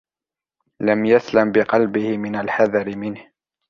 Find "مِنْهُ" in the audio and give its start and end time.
2.97-3.27